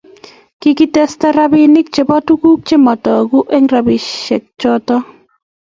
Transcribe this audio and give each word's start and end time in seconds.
Kikitesta 0.61 1.25
rapinik 1.37 1.87
che 1.95 2.01
pa 2.09 2.17
tukul 2.27 2.57
che 2.67 2.75
mataku 2.85 3.39
en 3.55 3.63
rapishek 3.73 4.43
choton 4.61 5.01